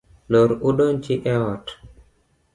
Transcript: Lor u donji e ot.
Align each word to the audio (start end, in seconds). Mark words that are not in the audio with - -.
Lor 0.35 0.49
u 0.69 0.73
donji 0.79 1.15
e 1.35 1.37
ot. 1.51 1.67